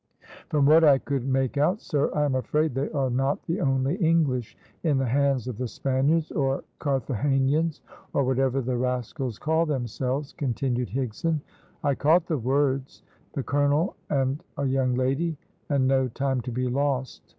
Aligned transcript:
"From 0.49 0.65
what 0.65 0.83
I 0.83 0.97
could 0.97 1.27
make 1.27 1.59
out, 1.59 1.79
sir, 1.79 2.09
I 2.15 2.23
am 2.25 2.33
afraid 2.33 2.73
they 2.73 2.89
are 2.89 3.11
not 3.11 3.43
the 3.43 3.61
only 3.61 3.97
English 3.97 4.57
in 4.81 4.97
the 4.97 5.05
hands 5.05 5.47
of 5.47 5.59
the 5.59 5.67
Spaniards, 5.67 6.31
or 6.31 6.63
Carthagenans, 6.79 7.81
or 8.11 8.23
whatever 8.23 8.61
the 8.61 8.77
rascals 8.79 9.37
call 9.37 9.67
themselves," 9.67 10.33
continued 10.33 10.89
Higson. 10.89 11.39
"I 11.83 11.93
caught 11.93 12.25
the 12.25 12.39
words, 12.39 13.03
`the 13.35 13.45
colonel 13.45 13.95
and 14.09 14.43
a 14.57 14.65
young 14.65 14.95
lady 14.95 15.37
and 15.69 15.87
no 15.87 16.07
time 16.07 16.41
to 16.41 16.51
be 16.51 16.67
lost!' 16.67 17.21